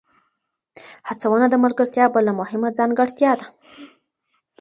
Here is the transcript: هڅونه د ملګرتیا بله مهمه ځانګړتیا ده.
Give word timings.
هڅونه 1.09 1.45
د 1.49 1.55
ملګرتیا 1.63 2.05
بله 2.15 2.31
مهمه 2.39 2.69
ځانګړتیا 2.77 3.31
ده. 3.39 3.45